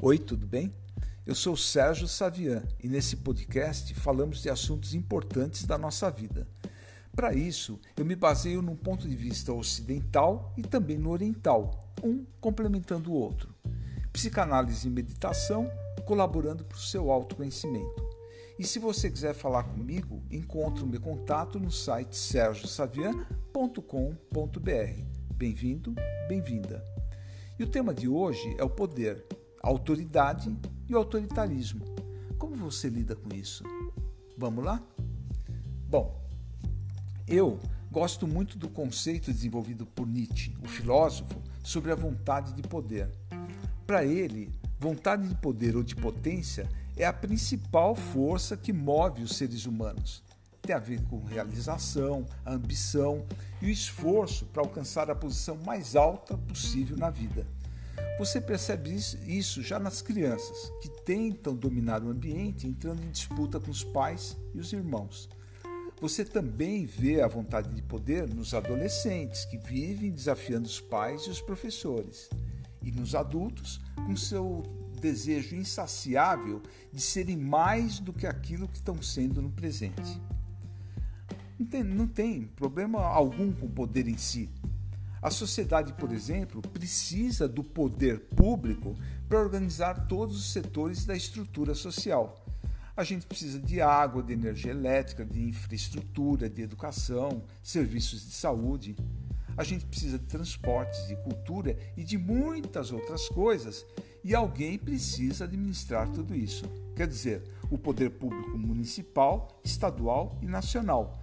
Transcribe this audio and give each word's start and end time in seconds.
Oi, 0.00 0.16
tudo 0.16 0.46
bem? 0.46 0.72
Eu 1.26 1.34
sou 1.34 1.56
Sérgio 1.56 2.06
Savian 2.06 2.62
e 2.80 2.88
nesse 2.88 3.16
podcast 3.16 3.92
falamos 3.96 4.40
de 4.40 4.48
assuntos 4.48 4.94
importantes 4.94 5.66
da 5.66 5.76
nossa 5.76 6.08
vida. 6.08 6.46
Para 7.16 7.34
isso, 7.34 7.80
eu 7.96 8.04
me 8.04 8.14
baseio 8.14 8.62
num 8.62 8.76
ponto 8.76 9.08
de 9.08 9.16
vista 9.16 9.52
ocidental 9.52 10.54
e 10.56 10.62
também 10.62 10.96
no 10.96 11.10
oriental, 11.10 11.92
um 12.00 12.24
complementando 12.40 13.10
o 13.10 13.14
outro. 13.14 13.52
Psicanálise 14.12 14.86
e 14.86 14.90
meditação 14.90 15.68
colaborando 16.06 16.64
para 16.64 16.78
o 16.78 16.80
seu 16.80 17.10
autoconhecimento. 17.10 18.08
E 18.56 18.64
se 18.64 18.78
você 18.78 19.10
quiser 19.10 19.34
falar 19.34 19.64
comigo, 19.64 20.22
encontre 20.30 20.84
o 20.84 20.86
meu 20.86 21.00
contato 21.00 21.58
no 21.58 21.72
site 21.72 22.16
sergiosavian.com.br. 22.16 25.02
Bem-vindo, 25.34 25.92
bem-vinda. 26.28 26.84
E 27.58 27.64
o 27.64 27.68
tema 27.68 27.92
de 27.92 28.06
hoje 28.06 28.54
é 28.56 28.62
o 28.62 28.70
poder, 28.70 29.26
autoridade 29.62 30.54
e 30.88 30.94
autoritarismo. 30.94 31.84
Como 32.38 32.54
você 32.56 32.88
lida 32.88 33.14
com 33.16 33.34
isso? 33.34 33.64
Vamos 34.36 34.64
lá? 34.64 34.82
Bom, 35.88 36.20
eu 37.26 37.58
gosto 37.90 38.26
muito 38.26 38.56
do 38.56 38.68
conceito 38.68 39.32
desenvolvido 39.32 39.84
por 39.86 40.06
Nietzsche, 40.06 40.56
o 40.62 40.68
filósofo, 40.68 41.42
sobre 41.62 41.90
a 41.90 41.96
vontade 41.96 42.52
de 42.54 42.62
poder. 42.62 43.10
Para 43.86 44.04
ele, 44.04 44.52
vontade 44.78 45.26
de 45.26 45.34
poder 45.34 45.76
ou 45.76 45.82
de 45.82 45.96
potência 45.96 46.68
é 46.96 47.04
a 47.04 47.12
principal 47.12 47.94
força 47.94 48.56
que 48.56 48.72
move 48.72 49.22
os 49.22 49.36
seres 49.36 49.66
humanos. 49.66 50.22
Tem 50.62 50.74
a 50.74 50.78
ver 50.78 51.02
com 51.04 51.24
realização, 51.24 52.26
ambição 52.46 53.24
e 53.62 53.66
o 53.66 53.70
esforço 53.70 54.44
para 54.46 54.62
alcançar 54.62 55.10
a 55.10 55.14
posição 55.14 55.56
mais 55.64 55.96
alta 55.96 56.36
possível 56.36 56.96
na 56.96 57.10
vida. 57.10 57.46
Você 58.18 58.40
percebe 58.40 58.92
isso 58.94 59.62
já 59.62 59.78
nas 59.78 60.02
crianças, 60.02 60.72
que 60.82 60.88
tentam 61.04 61.54
dominar 61.54 62.02
o 62.02 62.10
ambiente 62.10 62.66
entrando 62.66 63.00
em 63.00 63.10
disputa 63.10 63.60
com 63.60 63.70
os 63.70 63.84
pais 63.84 64.36
e 64.52 64.58
os 64.58 64.72
irmãos. 64.72 65.28
Você 66.00 66.24
também 66.24 66.84
vê 66.84 67.20
a 67.20 67.28
vontade 67.28 67.72
de 67.72 67.80
poder 67.80 68.28
nos 68.28 68.54
adolescentes, 68.54 69.44
que 69.44 69.56
vivem 69.56 70.10
desafiando 70.10 70.66
os 70.66 70.80
pais 70.80 71.22
e 71.22 71.30
os 71.30 71.40
professores, 71.40 72.28
e 72.82 72.90
nos 72.90 73.14
adultos, 73.14 73.80
com 73.94 74.16
seu 74.16 74.64
desejo 75.00 75.54
insaciável 75.54 76.60
de 76.92 77.00
serem 77.00 77.36
mais 77.36 78.00
do 78.00 78.12
que 78.12 78.26
aquilo 78.26 78.66
que 78.66 78.78
estão 78.78 79.00
sendo 79.00 79.40
no 79.40 79.50
presente. 79.50 80.20
Não 81.56 81.66
tem, 81.66 81.84
não 81.84 82.06
tem 82.08 82.42
problema 82.44 83.00
algum 83.00 83.52
com 83.52 83.66
o 83.66 83.70
poder 83.70 84.08
em 84.08 84.16
si. 84.16 84.50
A 85.20 85.30
sociedade, 85.30 85.92
por 85.94 86.12
exemplo, 86.12 86.62
precisa 86.62 87.48
do 87.48 87.64
poder 87.64 88.20
público 88.20 88.94
para 89.28 89.40
organizar 89.40 90.06
todos 90.06 90.36
os 90.36 90.52
setores 90.52 91.04
da 91.04 91.16
estrutura 91.16 91.74
social. 91.74 92.44
A 92.96 93.04
gente 93.04 93.26
precisa 93.26 93.60
de 93.60 93.80
água, 93.80 94.22
de 94.22 94.32
energia 94.32 94.70
elétrica, 94.70 95.24
de 95.24 95.48
infraestrutura, 95.48 96.48
de 96.48 96.62
educação, 96.62 97.42
serviços 97.62 98.24
de 98.26 98.32
saúde. 98.32 98.96
A 99.56 99.64
gente 99.64 99.86
precisa 99.86 100.18
de 100.18 100.24
transportes, 100.26 101.06
de 101.08 101.16
cultura 101.16 101.76
e 101.96 102.04
de 102.04 102.16
muitas 102.16 102.92
outras 102.92 103.28
coisas 103.28 103.84
e 104.24 104.34
alguém 104.34 104.78
precisa 104.78 105.44
administrar 105.44 106.08
tudo 106.10 106.34
isso. 106.34 106.64
Quer 106.94 107.06
dizer, 107.06 107.42
o 107.70 107.78
poder 107.78 108.10
público 108.10 108.56
municipal, 108.56 109.60
estadual 109.64 110.36
e 110.42 110.46
nacional. 110.46 111.18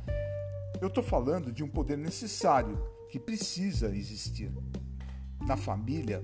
Eu 0.81 0.87
estou 0.87 1.03
falando 1.03 1.51
de 1.51 1.63
um 1.63 1.67
poder 1.67 1.97
necessário 1.97 2.77
que 3.15 3.19
precisa 3.19 3.95
existir. 3.95 4.51
Na 5.47 5.55
família, 5.55 6.21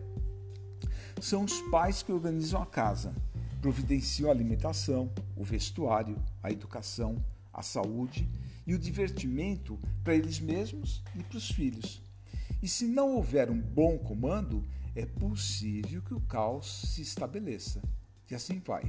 são 1.21 1.45
os 1.45 1.61
pais 1.71 2.03
que 2.03 2.11
organizam 2.11 2.61
a 2.61 2.65
casa, 2.65 3.15
providenciam 3.61 4.29
a 4.29 4.33
alimentação, 4.33 5.09
o 5.33 5.41
vestuário, 5.41 6.21
a 6.43 6.51
educação, 6.51 7.23
a 7.53 7.63
saúde 7.63 8.29
e 8.67 8.75
o 8.75 8.77
divertimento 8.77 9.79
para 10.03 10.15
eles 10.15 10.41
mesmos 10.41 11.01
e 11.15 11.23
para 11.23 11.37
os 11.37 11.49
filhos. 11.49 12.01
E 12.61 12.67
se 12.67 12.85
não 12.85 13.15
houver 13.15 13.49
um 13.49 13.61
bom 13.61 13.97
comando, 13.97 14.61
é 14.93 15.05
possível 15.05 16.01
que 16.01 16.13
o 16.13 16.19
caos 16.19 16.93
se 16.93 17.01
estabeleça. 17.01 17.81
E 18.29 18.35
assim 18.35 18.59
vai. 18.59 18.83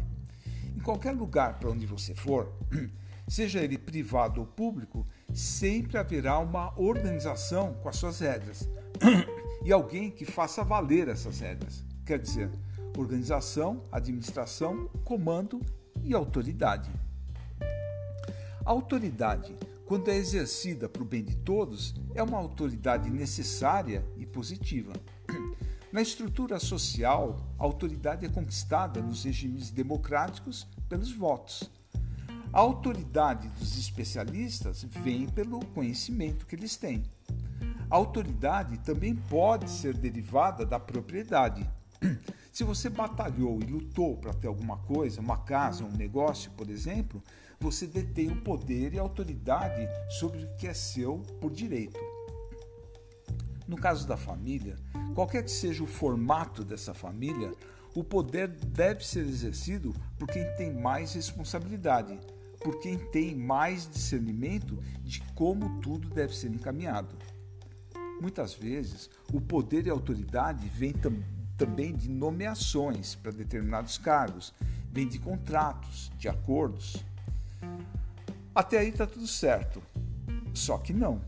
Em 0.75 0.81
qualquer 0.81 1.13
lugar 1.13 1.61
para 1.61 1.71
onde 1.71 1.87
você 1.87 2.17
for, 2.17 2.53
seja 3.29 3.61
ele 3.61 3.79
privado 3.79 4.41
ou 4.41 4.47
público, 4.47 5.07
sempre 5.33 5.99
haverá 5.99 6.39
uma 6.39 6.79
organização 6.79 7.75
com 7.75 7.89
as 7.89 7.97
suas 7.97 8.21
regras 8.21 8.69
e 9.65 9.73
alguém 9.73 10.11
que 10.11 10.25
faça 10.25 10.65
valer 10.65 11.09
essas 11.09 11.41
regras. 11.41 11.85
Quer 12.05 12.19
dizer, 12.19 12.51
organização, 12.97 13.85
administração, 13.91 14.89
comando 15.05 15.61
e 16.03 16.15
autoridade. 16.15 16.91
A 18.65 18.71
autoridade, 18.71 19.57
quando 19.87 20.09
é 20.09 20.17
exercida 20.17 20.89
para 20.89 21.03
o 21.03 21.07
bem 21.07 21.25
de 21.25 21.37
todos, 21.37 21.95
é 22.15 22.23
uma 22.23 22.39
autoridade 22.39 23.11
necessária 23.11 24.05
e 24.17 24.27
positiva. 24.27 24.93
Na 25.93 26.01
estrutura 26.01 26.59
social, 26.59 27.37
a 27.59 27.65
autoridade 27.65 28.25
é 28.25 28.29
conquistada 28.29 29.03
nos 29.03 29.25
regimes 29.25 29.71
democráticos 29.71 30.67
pelos 30.89 31.13
votos. 31.13 31.71
A 32.53 32.61
autoridade 32.61 33.49
dos 33.49 33.79
especialistas 33.79 34.85
vem 34.85 35.27
pelo 35.27 35.65
conhecimento 35.67 36.45
que 36.45 36.55
eles 36.55 36.77
têm. 36.77 37.03
A 37.91 37.97
autoridade 37.97 38.77
também 38.81 39.17
pode 39.17 39.71
ser 39.71 39.97
derivada 39.97 40.67
da 40.67 40.79
propriedade. 40.79 41.67
Se 42.53 42.63
você 42.63 42.91
batalhou 42.91 43.59
e 43.63 43.65
lutou 43.65 44.19
para 44.19 44.35
ter 44.35 44.49
alguma 44.49 44.77
coisa, 44.77 45.19
uma 45.19 45.39
casa, 45.39 45.83
um 45.83 45.97
negócio, 45.97 46.51
por 46.51 46.69
exemplo, 46.69 47.23
você 47.59 47.87
detém 47.87 48.31
o 48.31 48.43
poder 48.43 48.93
e 48.93 48.99
a 48.99 49.03
autoridade 49.03 49.89
sobre 50.19 50.45
o 50.45 50.57
que 50.57 50.67
é 50.67 50.75
seu 50.75 51.21
por 51.41 51.51
direito. 51.51 51.99
No 53.67 53.79
caso 53.79 54.07
da 54.07 54.19
família, 54.19 54.77
qualquer 55.15 55.43
que 55.43 55.51
seja 55.51 55.83
o 55.83 55.87
formato 55.87 56.63
dessa 56.63 56.93
família, 56.93 57.51
o 57.95 58.05
poder 58.05 58.49
deve 58.49 59.07
ser 59.07 59.21
exercido 59.21 59.95
por 60.19 60.29
quem 60.29 60.45
tem 60.57 60.71
mais 60.71 61.15
responsabilidade, 61.15 62.19
por 62.63 62.79
quem 62.81 62.99
tem 62.99 63.35
mais 63.35 63.89
discernimento 63.89 64.79
de 65.03 65.21
como 65.35 65.81
tudo 65.81 66.09
deve 66.09 66.35
ser 66.35 66.49
encaminhado. 66.49 67.17
Muitas 68.21 68.55
vezes, 68.55 69.11
o 69.33 69.41
poder 69.41 69.87
e 69.87 69.91
a 69.91 69.93
autoridade 69.93 70.69
vêm 70.69 70.93
tam 70.93 71.13
também 71.57 71.95
de 71.95 72.09
nomeações 72.09 73.15
para 73.15 73.31
determinados 73.31 73.99
cargos, 73.99 74.53
vem 74.91 75.07
de 75.07 75.19
contratos, 75.19 76.11
de 76.19 76.29
acordos. 76.29 76.97
Até 78.55 78.79
aí 78.79 78.89
está 78.89 79.07
tudo 79.07 79.27
certo. 79.27 79.83
Só 80.55 80.79
que 80.79 80.93
não. 80.93 81.23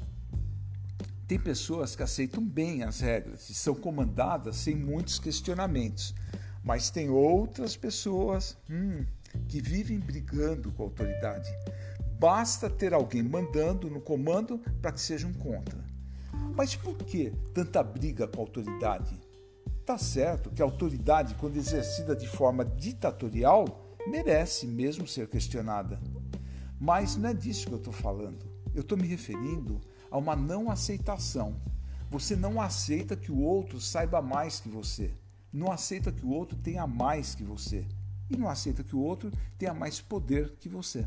Tem 1.27 1.39
pessoas 1.39 1.97
que 1.97 2.03
aceitam 2.03 2.45
bem 2.45 2.83
as 2.83 3.01
regras 3.01 3.49
e 3.49 3.55
são 3.55 3.75
comandadas 3.75 4.57
sem 4.57 4.75
muitos 4.75 5.19
questionamentos, 5.19 6.15
mas 6.63 6.91
tem 6.91 7.09
outras 7.09 7.77
pessoas 7.77 8.57
hum, 8.69 9.05
que 9.49 9.61
vivem 9.61 9.99
brigando 9.99 10.73
com 10.73 10.83
a 10.83 10.87
autoridade. 10.87 11.51
Basta 12.19 12.71
ter 12.71 12.95
alguém 12.95 13.23
mandando 13.23 13.91
no 13.91 14.01
comando 14.01 14.59
para 14.81 14.93
que 14.93 15.01
sejam 15.01 15.33
contra. 15.33 15.85
Mas 16.57 16.77
por 16.77 16.97
que 16.97 17.33
tanta 17.53 17.83
briga 17.83 18.29
com 18.29 18.41
a 18.41 18.45
autoridade? 18.45 19.19
Tá 19.85 19.99
certo 19.99 20.51
que 20.51 20.63
a 20.63 20.65
autoridade, 20.65 21.35
quando 21.35 21.57
exercida 21.57 22.17
de 22.17 22.27
forma 22.27 22.65
ditatorial, 22.65 23.97
merece 24.07 24.67
mesmo 24.67 25.07
ser 25.07 25.29
questionada. 25.29 26.01
Mas 26.81 27.17
não 27.17 27.29
é 27.29 27.35
disso 27.35 27.67
que 27.67 27.73
eu 27.73 27.79
estou 27.79 27.93
falando. 27.93 28.47
Eu 28.75 28.81
estou 28.81 28.97
me 28.97 29.07
referindo 29.07 29.81
a 30.11 30.17
uma 30.17 30.35
não 30.35 30.71
aceitação. 30.71 31.61
Você 32.11 32.37
não 32.37 32.61
aceita 32.61 33.17
que 33.17 33.33
o 33.33 33.41
outro 33.41 33.81
saiba 33.81 34.23
mais 34.23 34.61
que 34.61 34.69
você. 34.69 35.11
Não 35.53 35.71
aceita 35.71 36.13
que 36.13 36.25
o 36.25 36.31
outro 36.31 36.57
tenha 36.57 36.87
mais 36.87 37.35
que 37.35 37.45
você. 37.45 37.85
E 38.35 38.37
não 38.37 38.49
aceita 38.49 38.83
que 38.83 38.97
o 38.97 39.01
outro 39.01 39.31
tenha 39.57 39.73
mais 39.73 40.01
poder 40.01 40.57
que 40.59 40.69
você. 40.69 41.07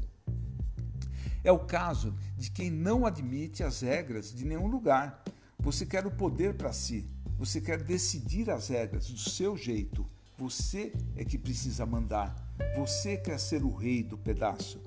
É 1.44 1.52
o 1.52 1.60
caso 1.60 2.16
de 2.38 2.50
quem 2.50 2.72
não 2.72 3.06
admite 3.06 3.64
as 3.64 3.82
regras 3.82 4.34
de 4.34 4.46
nenhum 4.46 4.68
lugar. 4.68 5.22
Você 5.60 5.86
quer 5.86 6.06
o 6.08 6.12
poder 6.12 6.54
para 6.56 6.72
si. 6.72 7.06
Você 7.38 7.60
quer 7.60 7.84
decidir 7.84 8.50
as 8.50 8.70
regras 8.70 9.10
do 9.10 9.20
seu 9.20 9.58
jeito. 9.58 10.06
Você 10.38 10.94
é 11.18 11.26
que 11.26 11.38
precisa 11.38 11.86
mandar. 11.86 12.34
Você 12.78 13.18
quer 13.18 13.38
ser 13.38 13.62
o 13.62 13.76
rei 13.76 14.04
do 14.04 14.18
pedaço. 14.18 14.82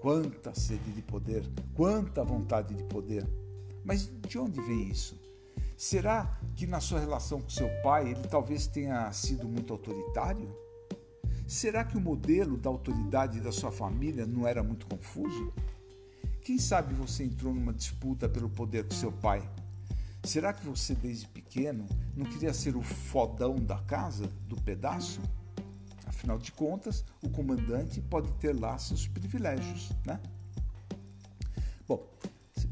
Quanta 0.00 0.54
sede 0.54 0.92
de 0.92 1.02
poder, 1.02 1.42
quanta 1.74 2.22
vontade 2.22 2.72
de 2.72 2.84
poder. 2.84 3.28
Mas 3.84 4.08
de 4.28 4.38
onde 4.38 4.60
vem 4.60 4.88
isso? 4.88 5.20
Será 5.76 6.38
que 6.54 6.68
na 6.68 6.78
sua 6.78 7.00
relação 7.00 7.40
com 7.40 7.50
seu 7.50 7.68
pai 7.82 8.10
ele 8.10 8.28
talvez 8.28 8.68
tenha 8.68 9.10
sido 9.12 9.48
muito 9.48 9.72
autoritário? 9.72 10.67
Será 11.48 11.82
que 11.82 11.96
o 11.96 12.00
modelo 12.00 12.58
da 12.58 12.68
autoridade 12.68 13.40
da 13.40 13.50
sua 13.50 13.72
família 13.72 14.26
não 14.26 14.46
era 14.46 14.62
muito 14.62 14.86
confuso? 14.86 15.50
Quem 16.42 16.58
sabe 16.58 16.92
você 16.92 17.24
entrou 17.24 17.54
numa 17.54 17.72
disputa 17.72 18.28
pelo 18.28 18.50
poder 18.50 18.84
com 18.84 18.94
seu 18.94 19.10
pai? 19.10 19.50
Será 20.22 20.52
que 20.52 20.62
você 20.66 20.94
desde 20.94 21.26
pequeno 21.26 21.86
não 22.14 22.26
queria 22.26 22.52
ser 22.52 22.76
o 22.76 22.82
fodão 22.82 23.56
da 23.56 23.78
casa, 23.78 24.26
do 24.46 24.60
pedaço? 24.60 25.22
Afinal 26.04 26.36
de 26.36 26.52
contas, 26.52 27.02
o 27.22 27.30
comandante 27.30 27.98
pode 28.02 28.30
ter 28.32 28.54
lá 28.54 28.76
seus 28.76 29.08
privilégios, 29.08 29.90
né? 30.04 30.20
Bom, 31.88 32.06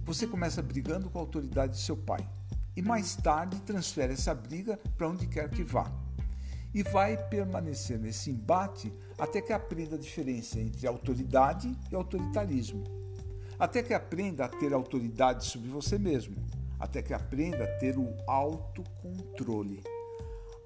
você 0.05 0.27
começa 0.27 0.61
brigando 0.61 1.09
com 1.09 1.19
a 1.19 1.23
autoridade 1.23 1.73
de 1.73 1.81
seu 1.81 1.97
pai 1.97 2.29
e 2.77 2.83
mais 2.83 3.17
tarde 3.17 3.59
transfere 3.63 4.13
essa 4.13 4.35
briga 4.35 4.79
para 4.99 5.09
onde 5.09 5.27
quer 5.27 5.49
que 5.49 5.65
vá. 5.65 5.91
E 6.77 6.83
vai 6.83 7.17
permanecer 7.17 7.99
nesse 7.99 8.31
embate 8.31 8.93
até 9.17 9.41
que 9.41 9.51
aprenda 9.51 9.97
a 9.97 9.99
diferença 9.99 10.61
entre 10.61 10.87
autoridade 10.87 11.75
e 11.91 11.95
autoritarismo. 11.95 12.85
Até 13.59 13.83
que 13.83 13.95
aprenda 13.95 14.45
a 14.45 14.49
ter 14.49 14.75
autoridade 14.75 15.47
sobre 15.47 15.71
você 15.71 15.99
mesmo. 15.99 16.37
Até 16.79 17.01
que 17.01 17.15
aprenda 17.15 17.65
a 17.65 17.79
ter 17.79 17.97
o 17.97 18.15
autocontrole. 18.27 19.83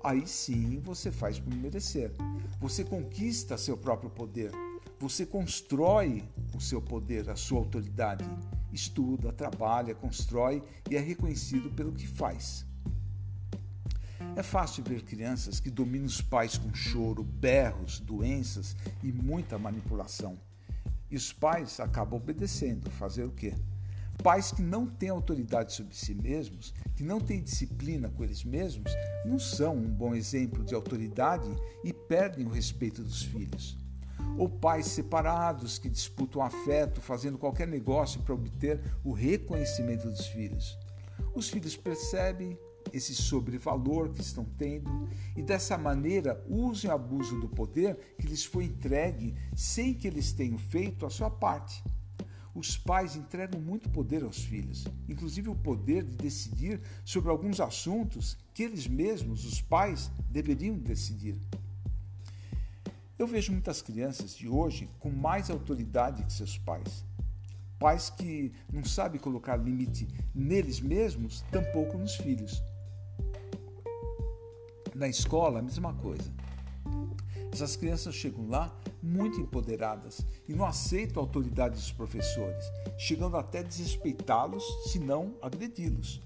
Aí 0.02 0.26
sim 0.26 0.80
você 0.80 1.12
faz 1.12 1.38
por 1.38 1.54
merecer. 1.54 2.10
Você 2.58 2.82
conquista 2.82 3.56
seu 3.56 3.76
próprio 3.76 4.10
poder. 4.10 4.50
Você 4.98 5.24
constrói 5.24 6.24
o 6.56 6.60
seu 6.60 6.82
poder, 6.82 7.30
a 7.30 7.36
sua 7.36 7.60
autoridade. 7.60 8.28
Estuda, 8.72 9.32
trabalha, 9.32 9.94
constrói 9.94 10.60
e 10.90 10.96
é 10.96 10.98
reconhecido 10.98 11.70
pelo 11.70 11.92
que 11.92 12.08
faz. 12.08 12.68
É 14.37 14.43
fácil 14.43 14.85
ver 14.85 15.03
crianças 15.03 15.59
que 15.59 15.71
dominam 15.71 16.06
os 16.06 16.23
pais 16.23 16.56
com 16.56 16.73
choro, 16.73 17.23
berros, 17.23 17.99
doenças 17.99 18.77
e 19.03 19.12
muita 19.12 19.59
manipulação. 19.59 20.38
E 21.11 21.17
os 21.17 21.32
pais 21.32 21.81
acabam 21.81 22.21
obedecendo. 22.21 22.88
Fazer 22.91 23.25
o 23.25 23.32
quê? 23.32 23.55
Pais 24.23 24.53
que 24.53 24.62
não 24.62 24.87
têm 24.87 25.09
autoridade 25.09 25.73
sobre 25.73 25.97
si 25.97 26.15
mesmos, 26.15 26.73
que 26.94 27.03
não 27.03 27.21
têm 27.21 27.43
disciplina 27.43 28.09
com 28.09 28.23
eles 28.23 28.44
mesmos, 28.44 28.93
não 29.25 29.38
são 29.38 29.77
um 29.77 29.88
bom 29.88 30.15
exemplo 30.15 30.62
de 30.62 30.75
autoridade 30.75 31.49
e 31.82 31.93
perdem 31.93 32.47
o 32.47 32.50
respeito 32.50 33.03
dos 33.03 33.23
filhos. 33.23 33.77
Ou 34.38 34.49
pais 34.49 34.87
separados 34.87 35.79
que 35.79 35.88
disputam 35.88 36.43
afeto, 36.43 37.00
fazendo 37.00 37.38
qualquer 37.38 37.67
negócio 37.67 38.21
para 38.23 38.35
obter 38.35 38.81
o 39.03 39.12
reconhecimento 39.12 40.09
dos 40.09 40.27
filhos. 40.27 40.79
Os 41.35 41.49
filhos 41.49 41.77
percebem, 41.77 42.56
esse 42.92 43.14
sobrevalor 43.14 44.10
que 44.10 44.20
estão 44.20 44.44
tendo 44.44 45.08
e 45.37 45.42
dessa 45.42 45.76
maneira 45.76 46.44
usam 46.48 46.90
e 46.90 46.94
abusam 46.94 47.40
do 47.40 47.48
poder 47.48 47.96
que 48.19 48.26
lhes 48.26 48.44
foi 48.44 48.64
entregue 48.64 49.34
sem 49.54 49.94
que 49.94 50.06
eles 50.06 50.32
tenham 50.32 50.58
feito 50.58 51.06
a 51.06 51.10
sua 51.10 51.31
parte. 51.31 51.82
Os 52.54 52.76
pais 52.76 53.14
entregam 53.14 53.60
muito 53.60 53.88
poder 53.90 54.25
aos 54.25 54.42
filhos, 54.42 54.84
inclusive 55.08 55.48
o 55.48 55.54
poder 55.54 56.02
de 56.02 56.16
decidir 56.16 56.81
sobre 57.04 57.31
alguns 57.31 57.60
assuntos 57.60 58.37
que 58.52 58.64
eles 58.64 58.87
mesmos, 58.87 59.44
os 59.44 59.60
pais, 59.60 60.10
deveriam 60.28 60.76
decidir. 60.76 61.36
Eu 63.16 63.26
vejo 63.26 63.52
muitas 63.52 63.82
crianças 63.82 64.34
de 64.34 64.48
hoje 64.48 64.88
com 64.98 65.10
mais 65.10 65.50
autoridade 65.50 66.25
que 66.25 66.32
seus 66.32 66.58
pais. 66.58 67.04
Pais 67.78 68.10
que 68.10 68.52
não 68.72 68.84
sabem 68.84 69.20
colocar 69.20 69.56
limite 69.56 70.08
neles 70.34 70.81
mesmos, 70.81 71.43
tampouco 71.50 71.96
nos 71.96 72.16
filhos. 72.16 72.62
Na 75.00 75.08
escola, 75.08 75.61
a 75.61 75.62
mesma 75.62 75.94
coisa. 75.94 76.31
Essas 77.50 77.75
crianças 77.75 78.14
chegam 78.14 78.47
lá 78.50 78.70
muito 79.02 79.41
empoderadas 79.41 80.20
e 80.47 80.52
não 80.52 80.67
aceitam 80.67 81.23
a 81.23 81.25
autoridade 81.25 81.75
dos 81.76 81.91
professores, 81.91 82.62
chegando 82.99 83.38
até 83.38 83.62
desrespeitá-los, 83.62 84.62
se 84.93 84.99
não 84.99 85.37
agredi-los. 85.41 86.20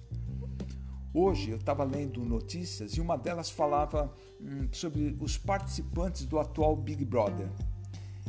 Hoje 1.15 1.50
eu 1.50 1.56
estava 1.56 1.85
lendo 1.85 2.25
notícias 2.25 2.97
e 2.97 3.00
uma 3.00 3.17
delas 3.17 3.49
falava 3.49 4.12
hum, 4.41 4.67
sobre 4.73 5.17
os 5.20 5.38
participantes 5.38 6.27
do 6.27 6.41
atual 6.41 6.75
Big 6.75 7.05
Brother. 7.05 7.49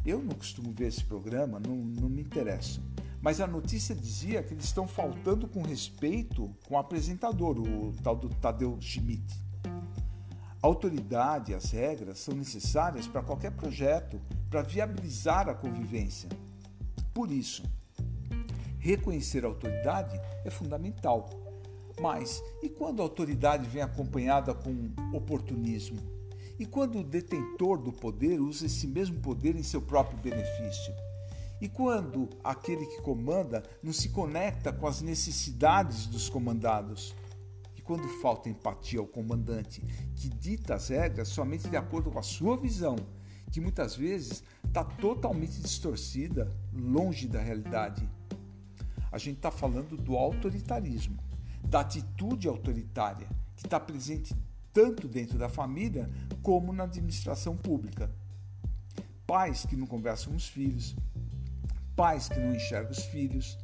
Eu 0.06 0.22
não 0.22 0.36
costumo 0.36 0.72
ver 0.72 0.90
esse 0.90 1.04
programa, 1.04 1.60
não, 1.60 1.76
não 1.76 2.08
me 2.08 2.22
interessa. 2.22 2.80
Mas 3.20 3.42
a 3.42 3.48
notícia 3.48 3.96
dizia 3.96 4.44
que 4.44 4.54
eles 4.54 4.66
estão 4.66 4.88
faltando 4.88 5.48
com 5.48 5.64
respeito 5.64 6.56
com 6.68 6.76
o 6.76 6.78
apresentador, 6.78 7.58
o 7.58 7.96
tal 8.04 8.16
do 8.16 8.30
Tadeu 8.30 8.78
Schmidt. 8.80 9.45
A 10.66 10.68
autoridade 10.68 11.52
e 11.52 11.54
as 11.54 11.70
regras 11.70 12.18
são 12.18 12.34
necessárias 12.34 13.06
para 13.06 13.22
qualquer 13.22 13.52
projeto, 13.52 14.20
para 14.50 14.64
viabilizar 14.64 15.48
a 15.48 15.54
convivência. 15.54 16.28
Por 17.14 17.30
isso, 17.30 17.62
reconhecer 18.80 19.46
a 19.46 19.48
autoridade 19.48 20.20
é 20.44 20.50
fundamental. 20.50 21.30
Mas 22.02 22.42
e 22.64 22.68
quando 22.68 23.00
a 23.00 23.04
autoridade 23.04 23.70
vem 23.70 23.84
acompanhada 23.84 24.56
com 24.56 24.90
oportunismo? 25.14 26.00
E 26.58 26.66
quando 26.66 26.98
o 26.98 27.04
detentor 27.04 27.78
do 27.78 27.94
poder 27.94 28.42
usa 28.42 28.66
esse 28.66 28.88
mesmo 28.88 29.20
poder 29.20 29.56
em 29.56 29.62
seu 29.62 29.84
próprio 29.84 30.18
benefício? 30.18 30.96
E 31.62 31.70
quando 31.70 32.28
aquele 32.44 32.88
que 32.88 33.04
comanda 33.04 33.62
não 33.84 33.94
se 33.94 34.10
conecta 34.10 34.74
com 34.74 34.88
as 34.88 35.00
necessidades 35.00 36.08
dos 36.08 36.28
comandados? 36.28 37.14
Quando 37.86 38.08
falta 38.20 38.50
empatia 38.50 39.00
ao 39.00 39.06
comandante, 39.06 39.82
que 40.16 40.28
dita 40.28 40.74
as 40.74 40.90
regras 40.90 41.30
somente 41.30 41.70
de 41.70 41.78
acordo 41.78 42.12
com 42.12 42.20
a 42.20 42.24
sua 42.24 42.58
visão, 42.58 42.96
que 43.52 43.62
muitas 43.62 43.96
vezes 43.96 44.44
está 44.66 44.84
totalmente 44.84 45.62
distorcida, 45.62 46.52
longe 46.74 47.28
da 47.28 47.40
realidade. 47.40 48.10
A 49.12 49.18
gente 49.18 49.38
está 49.38 49.52
falando 49.52 49.96
do 49.96 50.18
autoritarismo, 50.18 51.18
da 51.64 51.82
atitude 51.82 52.48
autoritária, 52.48 53.28
que 53.56 53.66
está 53.66 53.80
presente 53.80 54.36
tanto 54.74 55.08
dentro 55.08 55.38
da 55.38 55.48
família 55.48 56.10
como 56.42 56.74
na 56.74 56.84
administração 56.84 57.56
pública. 57.56 58.12
Pais 59.26 59.66
que 59.66 59.76
não 59.76 59.88
conversam 59.88 60.32
com 60.32 60.38
os 60.38 60.48
filhos, 60.48 60.96
pais 61.96 62.28
que 62.28 62.40
não 62.40 62.54
enxergam 62.54 62.92
os 62.92 63.06
filhos, 63.06 63.58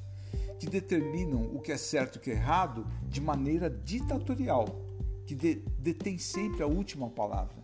que 0.61 0.69
determinam 0.69 1.41
o 1.55 1.59
que 1.59 1.71
é 1.71 1.77
certo 1.77 2.17
e 2.17 2.19
o 2.19 2.21
que 2.21 2.29
é 2.29 2.35
errado 2.35 2.85
de 3.09 3.19
maneira 3.19 3.67
ditatorial, 3.67 4.79
que 5.25 5.33
de, 5.33 5.55
detém 5.79 6.19
sempre 6.19 6.61
a 6.61 6.67
última 6.67 7.09
palavra. 7.09 7.55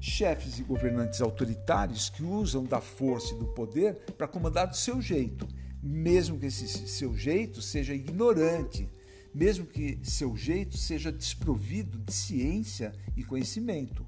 Chefes 0.00 0.58
e 0.58 0.64
governantes 0.64 1.20
autoritários 1.20 2.10
que 2.10 2.24
usam 2.24 2.64
da 2.64 2.80
força 2.80 3.32
e 3.32 3.38
do 3.38 3.46
poder 3.46 3.94
para 4.18 4.26
comandar 4.26 4.66
do 4.66 4.76
seu 4.76 5.00
jeito, 5.00 5.46
mesmo 5.80 6.40
que 6.40 6.46
esse 6.46 6.66
seu 6.88 7.16
jeito 7.16 7.62
seja 7.62 7.94
ignorante, 7.94 8.90
mesmo 9.32 9.64
que 9.64 10.00
seu 10.02 10.36
jeito 10.36 10.76
seja 10.76 11.12
desprovido 11.12 11.98
de 11.98 12.12
ciência 12.12 12.92
e 13.16 13.22
conhecimento. 13.22 14.04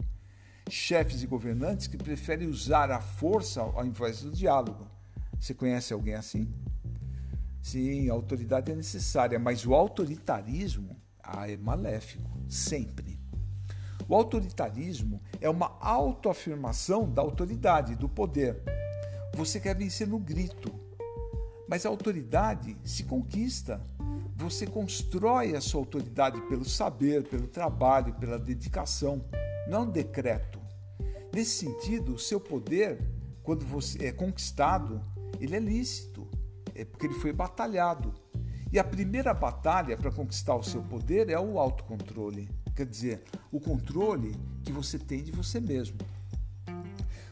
Chefes 0.69 1.23
e 1.23 1.29
governantes 1.29 1.87
que 1.87 1.97
preferem 1.97 2.49
usar 2.49 2.91
a 2.91 3.01
força 3.01 3.61
ao 3.61 3.87
invés 3.87 4.21
do 4.23 4.33
diálogo. 4.33 4.85
Você 5.39 5.55
conhece 5.55 5.93
alguém 5.93 6.15
assim? 6.15 6.53
Sim, 7.64 8.11
a 8.11 8.12
autoridade 8.12 8.71
é 8.71 8.75
necessária, 8.75 9.38
mas 9.38 9.64
o 9.64 9.75
autoritarismo 9.75 11.00
ah, 11.23 11.50
é 11.50 11.56
maléfico, 11.56 12.30
sempre. 12.47 13.18
O 14.06 14.14
autoritarismo 14.14 15.23
é 15.40 15.49
uma 15.49 15.75
autoafirmação 15.80 17.11
da 17.11 17.23
autoridade, 17.23 17.94
do 17.97 18.06
poder. 18.06 18.62
Você 19.35 19.59
quer 19.59 19.75
vencer 19.75 20.06
no 20.06 20.18
grito, 20.18 20.78
mas 21.66 21.87
a 21.87 21.88
autoridade 21.88 22.76
se 22.85 23.04
conquista. 23.04 23.80
Você 24.37 24.66
constrói 24.66 25.56
a 25.56 25.61
sua 25.62 25.80
autoridade 25.80 26.38
pelo 26.42 26.66
saber, 26.66 27.26
pelo 27.26 27.47
trabalho, 27.47 28.12
pela 28.16 28.38
dedicação, 28.38 29.25
não 29.66 29.88
decreto. 29.88 30.61
Nesse 31.33 31.64
sentido, 31.64 32.12
o 32.12 32.18
seu 32.18 32.38
poder, 32.38 33.00
quando 33.42 33.64
você 33.64 34.09
é 34.09 34.12
conquistado, 34.12 35.00
ele 35.40 35.56
é 35.56 35.61
lícito 35.61 36.13
é 36.75 36.85
porque 36.85 37.07
ele 37.07 37.14
foi 37.14 37.33
batalhado. 37.33 38.12
E 38.73 38.78
a 38.78 38.85
primeira 38.85 39.33
batalha 39.33 39.97
para 39.97 40.11
conquistar 40.11 40.57
o 40.57 40.62
seu 40.62 40.83
poder 40.83 41.31
é 41.31 41.38
o 41.38 41.59
autocontrole, 41.59 42.49
quer 42.75 42.85
dizer, 42.85 43.23
o 43.52 43.61
controle 43.61 44.35
que 44.64 44.73
você 44.73 44.99
tem 44.99 45.23
de 45.23 45.31
você 45.31 45.61
mesmo. 45.61 45.99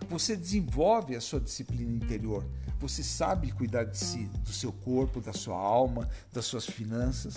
Você 0.08 0.36
desenvolve 0.36 1.16
a 1.16 1.20
sua 1.20 1.40
disciplina 1.40 1.90
interior, 1.90 2.46
você 2.78 3.02
sabe 3.02 3.50
cuidar 3.50 3.84
de 3.84 3.96
si, 3.96 4.24
do 4.44 4.52
seu 4.52 4.72
corpo, 4.72 5.20
da 5.20 5.32
sua 5.32 5.56
alma, 5.56 6.08
das 6.32 6.44
suas 6.44 6.66
finanças. 6.66 7.34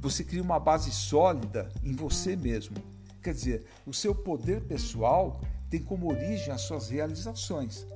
Você 0.00 0.22
cria 0.22 0.42
uma 0.42 0.60
base 0.60 0.90
sólida 0.90 1.68
em 1.82 1.92
você 1.92 2.36
mesmo. 2.36 2.76
Quer 3.22 3.34
dizer, 3.34 3.64
o 3.86 3.92
seu 3.92 4.14
poder 4.14 4.62
pessoal 4.62 5.40
tem 5.68 5.80
como 5.80 6.10
origem 6.10 6.52
as 6.52 6.62
suas 6.62 6.88
realizações. 6.88 7.86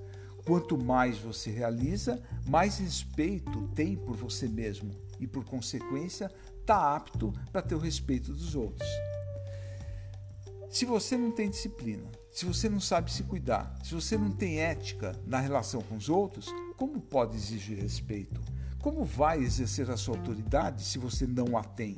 Quanto 0.44 0.76
mais 0.76 1.18
você 1.18 1.50
realiza, 1.50 2.22
mais 2.46 2.78
respeito 2.78 3.68
tem 3.68 3.96
por 3.96 4.14
você 4.14 4.46
mesmo 4.46 4.90
e, 5.18 5.26
por 5.26 5.44
consequência, 5.44 6.30
está 6.60 6.94
apto 6.94 7.32
para 7.50 7.62
ter 7.62 7.74
o 7.74 7.78
respeito 7.78 8.32
dos 8.32 8.54
outros. 8.54 8.88
Se 10.70 10.84
você 10.84 11.16
não 11.16 11.30
tem 11.30 11.48
disciplina, 11.48 12.04
se 12.30 12.44
você 12.44 12.68
não 12.68 12.80
sabe 12.80 13.12
se 13.12 13.22
cuidar, 13.22 13.78
se 13.84 13.94
você 13.94 14.18
não 14.18 14.30
tem 14.32 14.58
ética 14.58 15.18
na 15.24 15.38
relação 15.38 15.80
com 15.82 15.94
os 15.94 16.08
outros, 16.08 16.46
como 16.76 17.00
pode 17.00 17.36
exigir 17.36 17.78
respeito? 17.78 18.40
Como 18.82 19.04
vai 19.04 19.38
exercer 19.38 19.88
a 19.88 19.96
sua 19.96 20.16
autoridade 20.16 20.82
se 20.82 20.98
você 20.98 21.26
não 21.26 21.56
a 21.56 21.62
tem? 21.62 21.96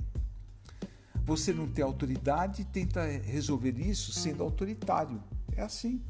Você 1.24 1.52
não 1.52 1.66
tem 1.66 1.82
autoridade 1.82 2.62
e 2.62 2.64
tenta 2.64 3.04
resolver 3.04 3.76
isso 3.80 4.12
sendo 4.12 4.44
autoritário. 4.44 5.20
É 5.56 5.62
assim. 5.62 6.00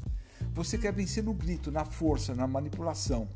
Você 0.57 0.75
quer 0.75 0.91
vencer 0.91 1.23
no 1.23 1.35
grito, 1.35 1.71
na 1.71 1.85
força, 1.85 2.33
na 2.33 2.47
manipulação. 2.47 3.29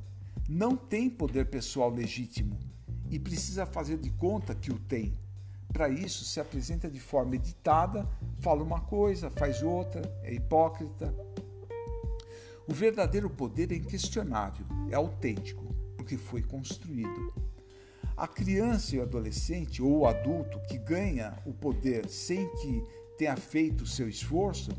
Não 0.50 0.75
tem 0.75 1.08
poder 1.08 1.51
pessoal 1.51 1.88
legítimo 1.88 2.58
e 3.12 3.20
precisa 3.20 3.63
fazer 3.63 4.00
de 4.00 4.10
conta 4.10 4.56
que 4.56 4.72
o 4.72 4.80
tem. 4.80 5.16
Para 5.72 5.88
isso, 5.88 6.25
se 6.25 6.40
apresenta 6.40 6.90
de 6.90 7.00
forma 7.00 7.36
editada, 7.36 8.10
fala 8.40 8.63
uma 8.63 8.82
coisa, 8.82 9.30
faz 9.30 9.62
outra, 9.62 10.01
é 10.24 10.34
hipócrita. 10.34 11.13
O 12.68 12.74
verdadeiro 12.74 13.30
poder 13.30 13.72
é 13.72 13.75
inquestionável, 13.75 14.66
é 14.90 14.96
autêntico, 14.96 15.75
porque 15.96 16.18
foi 16.18 16.42
construído. 16.42 17.32
A 18.18 18.28
criança 18.28 18.96
e 18.96 19.00
o 19.00 19.04
adolescente 19.04 19.80
ou 19.80 20.00
o 20.00 20.08
adulto 20.08 20.60
que 20.68 20.80
ganha 20.80 21.38
o 21.46 21.54
poder 21.54 22.10
sem 22.10 22.50
que 22.56 22.84
tenha 23.16 23.38
feito 23.38 23.84
o 23.84 23.88
seu 23.88 24.10
esforço, 24.10 24.72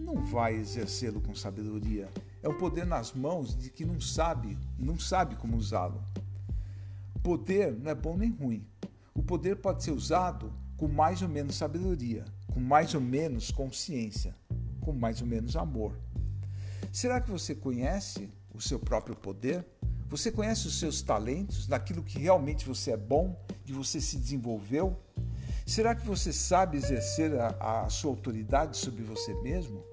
não 0.00 0.22
vai 0.24 0.54
exercê-lo 0.54 1.20
com 1.20 1.34
sabedoria. 1.34 2.08
É 2.42 2.48
um 2.48 2.56
poder 2.56 2.86
nas 2.86 3.12
mãos 3.12 3.54
de 3.56 3.70
que 3.70 3.84
não 3.84 4.00
sabe, 4.00 4.58
não 4.78 4.98
sabe 4.98 5.36
como 5.36 5.56
usá-lo. 5.56 6.02
Poder 7.22 7.72
não 7.72 7.90
é 7.90 7.94
bom 7.94 8.16
nem 8.16 8.30
ruim. 8.30 8.66
O 9.14 9.22
poder 9.22 9.56
pode 9.56 9.84
ser 9.84 9.90
usado 9.90 10.52
com 10.76 10.88
mais 10.88 11.20
ou 11.20 11.28
menos 11.28 11.56
sabedoria, 11.56 12.24
com 12.52 12.60
mais 12.60 12.94
ou 12.94 13.00
menos 13.00 13.50
consciência, 13.50 14.34
com 14.80 14.92
mais 14.92 15.20
ou 15.20 15.26
menos 15.26 15.54
amor. 15.54 15.94
Será 16.90 17.20
que 17.20 17.30
você 17.30 17.54
conhece 17.54 18.30
o 18.54 18.60
seu 18.60 18.78
próprio 18.78 19.14
poder? 19.14 19.64
Você 20.08 20.32
conhece 20.32 20.66
os 20.66 20.80
seus 20.80 21.02
talentos, 21.02 21.68
naquilo 21.68 22.02
que 22.02 22.18
realmente 22.18 22.66
você 22.66 22.92
é 22.92 22.96
bom, 22.96 23.38
e 23.66 23.72
você 23.72 24.00
se 24.00 24.16
desenvolveu? 24.16 24.98
Será 25.66 25.94
que 25.94 26.04
você 26.04 26.32
sabe 26.32 26.78
exercer 26.78 27.38
a, 27.38 27.84
a 27.84 27.88
sua 27.88 28.10
autoridade 28.10 28.76
sobre 28.76 29.04
você 29.04 29.32
mesmo? 29.34 29.89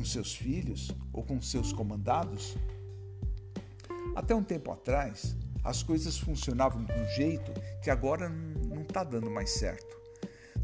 Com 0.00 0.04
seus 0.06 0.34
filhos 0.34 0.90
ou 1.12 1.22
com 1.22 1.42
seus 1.42 1.74
comandados? 1.74 2.56
Até 4.16 4.34
um 4.34 4.42
tempo 4.42 4.72
atrás, 4.72 5.36
as 5.62 5.82
coisas 5.82 6.16
funcionavam 6.16 6.82
de 6.82 6.92
um 6.94 7.06
jeito 7.08 7.52
que 7.82 7.90
agora 7.90 8.26
não 8.30 8.80
está 8.80 9.04
dando 9.04 9.30
mais 9.30 9.50
certo. 9.50 9.94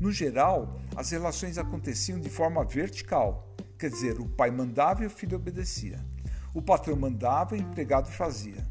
No 0.00 0.10
geral, 0.10 0.80
as 0.96 1.10
relações 1.10 1.58
aconteciam 1.58 2.18
de 2.18 2.30
forma 2.30 2.64
vertical, 2.64 3.54
quer 3.78 3.90
dizer, 3.90 4.18
o 4.18 4.26
pai 4.26 4.50
mandava 4.50 5.04
e 5.04 5.06
o 5.06 5.10
filho 5.10 5.36
obedecia. 5.36 6.02
O 6.54 6.62
patrão 6.62 6.96
mandava 6.96 7.58
e 7.58 7.60
o 7.60 7.62
empregado 7.62 8.10
fazia. 8.10 8.66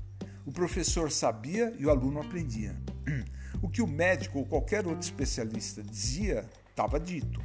O 0.47 0.51
professor 0.51 1.11
sabia 1.11 1.75
e 1.77 1.85
o 1.85 1.91
aluno 1.91 2.19
aprendia. 2.19 2.75
O 3.61 3.69
que 3.69 3.81
o 3.81 3.87
médico 3.87 4.39
ou 4.39 4.45
qualquer 4.45 4.85
outro 4.85 5.01
especialista 5.01 5.81
dizia, 5.81 6.45
estava 6.69 6.99
dito. 6.99 7.39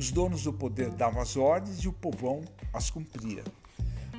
Os 0.00 0.10
donos 0.10 0.44
do 0.44 0.52
poder 0.54 0.88
davam 0.92 1.20
as 1.20 1.36
ordens 1.36 1.80
e 1.80 1.86
o 1.86 1.92
povão 1.92 2.40
as 2.72 2.88
cumpria. 2.88 3.44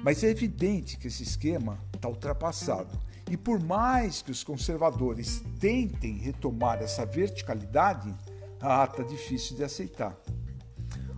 Mas 0.04 0.24
é 0.24 0.30
evidente 0.30 0.96
que 0.96 1.08
esse 1.08 1.24
esquema 1.24 1.84
está 1.96 2.08
ultrapassado. 2.08 2.96
E 3.32 3.36
por 3.36 3.60
mais 3.60 4.22
que 4.22 4.30
os 4.30 4.44
conservadores 4.44 5.42
tentem 5.60 6.20
retomar 6.20 6.84
essa 6.84 7.04
verticalidade, 7.04 8.16
ah, 8.60 8.84
está 8.84 9.02
difícil 9.02 9.58
de 9.58 9.64
aceitar. 9.64 10.16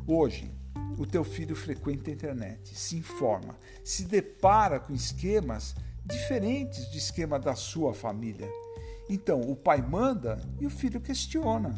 Hoje, 0.08 0.50
o 0.98 1.06
teu 1.06 1.26
filho 1.26 1.58
frequenta 1.58 2.10
a 2.10 2.14
internet, 2.14 2.74
se 2.74 2.96
informa, 2.96 3.58
se 3.84 4.06
depara 4.06 4.80
com 4.80 4.94
esquemas 4.94 5.76
diferentes 6.06 6.86
do 6.86 6.96
esquema 6.96 7.38
da 7.38 7.54
sua 7.54 7.94
família. 7.94 8.50
Então, 9.10 9.42
o 9.42 9.58
pai 9.58 9.82
manda 9.82 10.40
e 10.58 10.66
o 10.66 10.70
filho 10.70 11.02
questiona. 11.02 11.78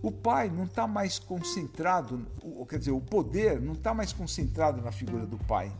O 0.00 0.12
pai 0.12 0.48
não 0.48 0.64
está 0.64 0.86
mais 0.86 1.18
concentrado, 1.18 2.26
quer 2.68 2.78
dizer, 2.78 2.92
o 2.92 3.00
poder 3.00 3.60
não 3.60 3.72
está 3.72 3.92
mais 3.92 4.12
concentrado 4.12 4.80
na 4.80 4.92
figura 4.92 5.26
do 5.26 5.38
pai. 5.38 5.72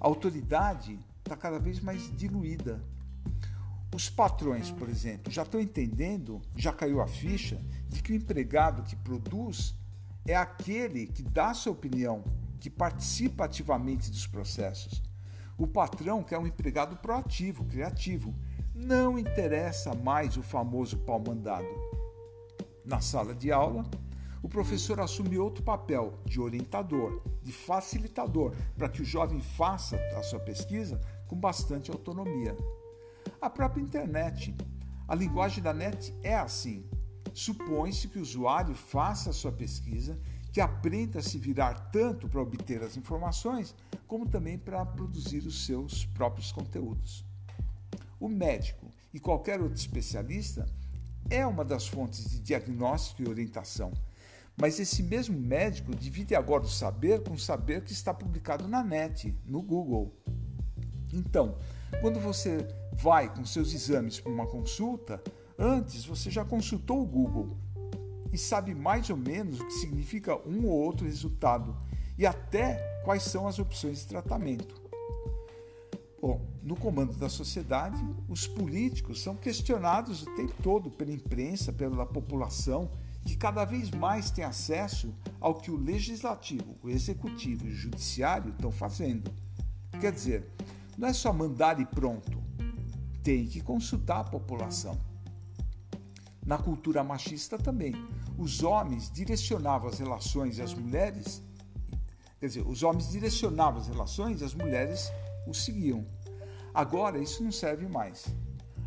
A 0.00 0.06
autoridade 0.06 0.98
está 1.18 1.36
cada 1.36 1.58
vez 1.58 1.80
mais 1.80 2.14
diluída. 2.16 2.80
Os 3.92 4.08
patrões, 4.08 4.70
por 4.70 4.88
exemplo, 4.88 5.32
já 5.32 5.42
estão 5.42 5.60
entendendo, 5.60 6.40
já 6.56 6.72
caiu 6.72 7.00
a 7.00 7.08
ficha, 7.08 7.60
de 7.88 8.00
que 8.00 8.12
o 8.12 8.14
empregado 8.14 8.84
que 8.84 8.94
produz 8.94 9.74
é 10.24 10.36
aquele 10.36 11.08
que 11.08 11.22
dá 11.24 11.52
sua 11.52 11.72
opinião, 11.72 12.22
que 12.60 12.70
participa 12.70 13.46
ativamente 13.46 14.10
dos 14.10 14.28
processos. 14.28 15.02
O 15.58 15.66
patrão 15.66 16.22
quer 16.22 16.38
um 16.38 16.46
empregado 16.46 16.96
proativo, 16.96 17.64
criativo. 17.64 18.32
Não 18.74 19.18
interessa 19.18 19.92
mais 19.92 20.36
o 20.36 20.42
famoso 20.42 20.96
pau 20.98 21.20
mandado. 21.20 21.66
Na 22.84 23.00
sala 23.00 23.34
de 23.34 23.52
aula, 23.52 23.84
o 24.42 24.48
professor 24.48 25.00
assume 25.00 25.38
outro 25.38 25.62
papel 25.62 26.18
de 26.24 26.40
orientador, 26.40 27.22
de 27.42 27.52
facilitador, 27.52 28.54
para 28.76 28.88
que 28.88 29.02
o 29.02 29.04
jovem 29.04 29.40
faça 29.40 29.96
a 30.16 30.22
sua 30.22 30.40
pesquisa 30.40 31.00
com 31.26 31.36
bastante 31.36 31.90
autonomia. 31.90 32.56
A 33.40 33.50
própria 33.50 33.82
internet. 33.82 34.54
A 35.06 35.14
linguagem 35.14 35.62
da 35.62 35.72
net 35.72 36.14
é 36.22 36.36
assim. 36.36 36.84
Supõe-se 37.34 38.08
que 38.08 38.18
o 38.18 38.22
usuário 38.22 38.74
faça 38.74 39.30
a 39.30 39.32
sua 39.32 39.52
pesquisa 39.52 40.18
que 40.52 40.60
aprenda 40.60 41.20
a 41.20 41.22
se 41.22 41.38
virar 41.38 41.74
tanto 41.92 42.28
para 42.28 42.40
obter 42.40 42.82
as 42.82 42.96
informações, 42.96 43.74
como 44.06 44.26
também 44.26 44.58
para 44.58 44.84
produzir 44.84 45.46
os 45.46 45.64
seus 45.64 46.04
próprios 46.06 46.50
conteúdos. 46.50 47.24
O 48.18 48.28
médico 48.28 48.86
e 49.12 49.20
qualquer 49.20 49.60
outro 49.60 49.76
especialista 49.76 50.66
é 51.28 51.46
uma 51.46 51.64
das 51.64 51.86
fontes 51.86 52.28
de 52.30 52.40
diagnóstico 52.40 53.22
e 53.22 53.28
orientação, 53.28 53.92
mas 54.56 54.78
esse 54.78 55.02
mesmo 55.02 55.38
médico 55.38 55.94
divide 55.94 56.34
agora 56.34 56.64
o 56.64 56.68
saber 56.68 57.22
com 57.22 57.34
o 57.34 57.38
saber 57.38 57.82
que 57.82 57.92
está 57.92 58.12
publicado 58.12 58.68
na 58.68 58.82
net, 58.82 59.34
no 59.46 59.62
Google. 59.62 60.14
Então, 61.12 61.56
quando 62.00 62.20
você 62.20 62.66
vai 62.92 63.32
com 63.34 63.44
seus 63.44 63.72
exames 63.72 64.20
para 64.20 64.30
uma 64.30 64.46
consulta, 64.46 65.22
antes 65.58 66.04
você 66.04 66.30
já 66.30 66.44
consultou 66.44 67.02
o 67.02 67.06
Google 67.06 67.56
e 68.32 68.38
sabe 68.38 68.74
mais 68.74 69.10
ou 69.10 69.16
menos 69.16 69.60
o 69.60 69.66
que 69.66 69.72
significa 69.72 70.36
um 70.48 70.66
ou 70.66 70.72
outro 70.72 71.06
resultado 71.06 71.76
e 72.16 72.26
até 72.26 72.78
quais 73.04 73.22
são 73.22 73.48
as 73.48 73.58
opções 73.58 74.00
de 74.00 74.06
tratamento. 74.06 74.80
Bom, 76.20 76.49
no 76.62 76.76
comando 76.76 77.16
da 77.16 77.28
sociedade, 77.28 78.02
os 78.28 78.46
políticos 78.46 79.22
são 79.22 79.34
questionados 79.34 80.22
o 80.22 80.34
tempo 80.34 80.54
todo 80.62 80.90
pela 80.90 81.12
imprensa, 81.12 81.72
pela 81.72 82.04
população, 82.04 82.90
que 83.24 83.36
cada 83.36 83.64
vez 83.64 83.90
mais 83.90 84.30
tem 84.30 84.44
acesso 84.44 85.14
ao 85.40 85.54
que 85.54 85.70
o 85.70 85.76
legislativo, 85.76 86.76
o 86.82 86.88
executivo 86.88 87.66
e 87.66 87.70
o 87.70 87.74
judiciário 87.74 88.50
estão 88.50 88.70
fazendo. 88.70 89.30
Quer 90.00 90.12
dizer, 90.12 90.50
não 90.96 91.08
é 91.08 91.12
só 91.12 91.32
mandar 91.32 91.80
e 91.80 91.86
pronto, 91.86 92.42
tem 93.22 93.46
que 93.46 93.60
consultar 93.60 94.20
a 94.20 94.24
população. 94.24 94.98
Na 96.44 96.58
cultura 96.58 97.04
machista 97.04 97.58
também 97.58 97.94
os 98.38 98.62
homens 98.62 99.10
direcionavam 99.10 99.88
as 99.88 99.98
relações 99.98 100.56
e 100.56 100.62
as 100.62 100.72
mulheres, 100.72 101.42
quer 102.38 102.46
dizer, 102.46 102.66
os 102.66 102.82
homens 102.82 103.10
direcionavam 103.10 103.80
as 103.80 103.88
relações 103.88 104.40
e 104.40 104.44
as 104.44 104.54
mulheres 104.54 105.12
os 105.46 105.62
seguiam. 105.62 106.06
Agora 106.74 107.18
isso 107.18 107.42
não 107.42 107.52
serve 107.52 107.86
mais. 107.88 108.26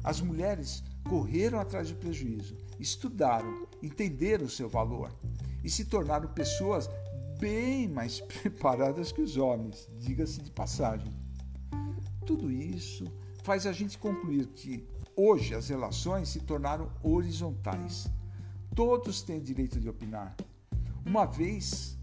As 0.03 0.19
mulheres 0.21 0.83
correram 1.07 1.59
atrás 1.59 1.89
do 1.89 1.95
prejuízo, 1.95 2.57
estudaram, 2.79 3.67
entenderam 3.81 4.45
o 4.45 4.49
seu 4.49 4.69
valor 4.69 5.11
e 5.63 5.69
se 5.69 5.85
tornaram 5.85 6.27
pessoas 6.29 6.89
bem 7.39 7.87
mais 7.87 8.19
preparadas 8.41 9.11
que 9.11 9.21
os 9.21 9.37
homens, 9.37 9.89
diga-se 9.99 10.41
de 10.41 10.51
passagem. 10.51 11.13
Tudo 12.25 12.49
isso 12.51 13.05
faz 13.43 13.65
a 13.67 13.73
gente 13.73 13.97
concluir 13.97 14.47
que 14.47 14.87
hoje 15.15 15.53
as 15.53 15.67
relações 15.67 16.29
se 16.29 16.39
tornaram 16.39 16.91
horizontais. 17.03 18.07
Todos 18.75 19.21
têm 19.21 19.41
direito 19.41 19.79
de 19.79 19.89
opinar. 19.89 20.35
Uma 21.05 21.25
vez, 21.25 21.97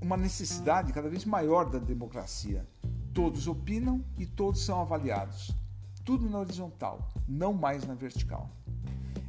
uma 0.00 0.16
necessidade 0.16 0.92
cada 0.92 1.08
vez 1.08 1.24
maior 1.24 1.68
da 1.68 1.78
democracia. 1.78 2.68
Todos 3.12 3.46
opinam 3.48 4.04
e 4.16 4.24
todos 4.24 4.64
são 4.64 4.80
avaliados. 4.80 5.50
Tudo 6.04 6.28
na 6.30 6.38
horizontal, 6.38 7.08
não 7.26 7.52
mais 7.52 7.86
na 7.86 7.94
vertical. 7.94 8.50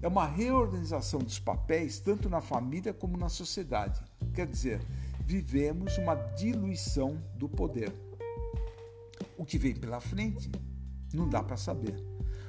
É 0.02 0.08
uma 0.08 0.26
reorganização 0.26 1.20
dos 1.20 1.40
papéis 1.40 2.00
tanto 2.00 2.30
na 2.30 2.42
família 2.42 2.94
como 2.94 3.18
na 3.18 3.30
sociedade. 3.30 4.02
Quer 4.34 4.48
dizer, 4.48 4.82
vivemos 5.26 5.98
uma 5.98 6.16
diluição 6.16 7.22
do 7.36 7.50
poder. 7.50 7.92
O 9.38 9.46
que 9.46 9.58
vem 9.58 9.76
pela 9.76 10.00
frente 10.00 10.52
não 11.14 11.28
dá 11.28 11.44
para 11.44 11.58
saber. 11.58 11.96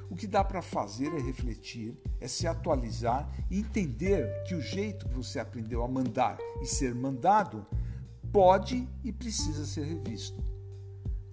O 0.09 0.15
que 0.15 0.27
dá 0.27 0.43
para 0.43 0.61
fazer 0.61 1.07
é 1.15 1.19
refletir, 1.19 1.97
é 2.19 2.27
se 2.27 2.45
atualizar 2.45 3.27
e 3.49 3.59
entender 3.59 4.43
que 4.43 4.53
o 4.53 4.61
jeito 4.61 5.07
que 5.07 5.15
você 5.15 5.39
aprendeu 5.39 5.83
a 5.83 5.87
mandar 5.87 6.37
e 6.61 6.67
ser 6.67 6.93
mandado 6.93 7.65
pode 8.31 8.87
e 9.03 9.11
precisa 9.11 9.65
ser 9.65 9.85
revisto. 9.85 10.52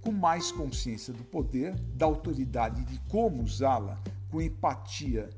Com 0.00 0.12
mais 0.12 0.50
consciência 0.50 1.12
do 1.12 1.24
poder, 1.24 1.74
da 1.94 2.06
autoridade 2.06 2.82
e 2.82 2.84
de 2.84 2.98
como 3.08 3.42
usá-la, 3.42 4.00
com 4.30 4.40
empatia 4.40 5.28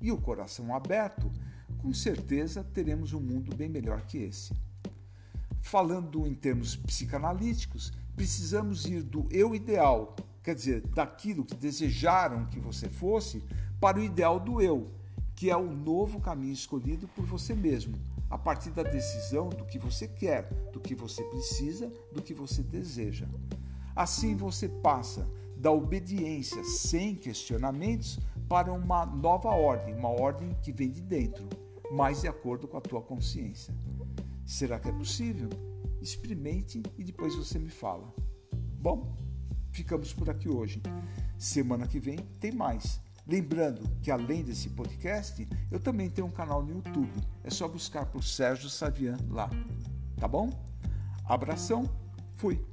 e 0.00 0.12
o 0.12 0.18
coração 0.18 0.74
aberto, 0.74 1.30
com 1.78 1.94
certeza 1.94 2.62
teremos 2.62 3.12
um 3.12 3.20
mundo 3.20 3.56
bem 3.56 3.68
melhor 3.68 4.02
que 4.02 4.18
esse. 4.18 4.52
Falando 5.60 6.26
em 6.26 6.34
termos 6.34 6.76
psicanalíticos, 6.76 7.92
precisamos 8.14 8.84
ir 8.84 9.02
do 9.02 9.26
eu 9.30 9.54
ideal, 9.54 10.14
quer 10.42 10.54
dizer, 10.54 10.82
daquilo 10.88 11.44
que 11.44 11.54
desejaram 11.54 12.46
que 12.46 12.60
você 12.60 12.88
fosse, 12.88 13.42
para 13.80 13.98
o 13.98 14.02
ideal 14.02 14.38
do 14.38 14.60
eu, 14.60 14.90
que 15.34 15.50
é 15.50 15.56
o 15.56 15.72
novo 15.72 16.20
caminho 16.20 16.52
escolhido 16.52 17.08
por 17.08 17.24
você 17.24 17.54
mesmo, 17.54 17.96
a 18.28 18.38
partir 18.38 18.70
da 18.70 18.82
decisão 18.82 19.48
do 19.48 19.64
que 19.64 19.78
você 19.78 20.06
quer, 20.06 20.48
do 20.72 20.80
que 20.80 20.94
você 20.94 21.22
precisa, 21.24 21.92
do 22.12 22.22
que 22.22 22.34
você 22.34 22.62
deseja. 22.62 23.26
Assim 23.94 24.34
você 24.34 24.68
passa 24.68 25.28
da 25.56 25.70
obediência 25.70 26.64
sem 26.64 27.14
questionamentos 27.14 28.18
para 28.48 28.72
uma 28.72 29.06
nova 29.06 29.50
ordem, 29.50 29.94
uma 29.94 30.08
ordem 30.08 30.56
que 30.62 30.72
vem 30.72 30.90
de 30.90 31.00
dentro, 31.00 31.48
mais 31.92 32.22
de 32.22 32.28
acordo 32.28 32.66
com 32.66 32.76
a 32.76 32.80
tua 32.80 33.00
consciência. 33.00 33.74
Será 34.44 34.78
que 34.78 34.88
é 34.88 34.92
possível? 34.92 35.48
Experimente 36.00 36.82
e 36.98 37.04
depois 37.04 37.36
você 37.36 37.58
me 37.58 37.70
fala. 37.70 38.12
Bom, 38.80 39.16
ficamos 39.70 40.12
por 40.12 40.28
aqui 40.28 40.48
hoje. 40.48 40.82
Semana 41.38 41.86
que 41.86 42.00
vem 42.00 42.16
tem 42.40 42.52
mais. 42.52 43.00
Lembrando 43.26 43.88
que 44.02 44.10
além 44.10 44.42
desse 44.42 44.68
podcast, 44.70 45.48
eu 45.70 45.78
também 45.78 46.10
tenho 46.10 46.26
um 46.26 46.32
canal 46.32 46.62
no 46.62 46.72
YouTube. 46.72 47.12
É 47.44 47.50
só 47.50 47.68
buscar 47.68 48.06
por 48.06 48.24
Sérgio 48.24 48.68
Savian 48.68 49.16
lá. 49.30 49.48
Tá 50.16 50.26
bom? 50.26 50.50
Abração, 51.24 51.88
fui! 52.34 52.71